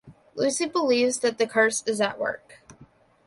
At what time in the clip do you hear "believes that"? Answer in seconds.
0.65-1.37